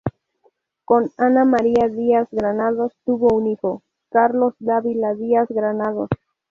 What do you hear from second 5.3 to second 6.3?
Granados.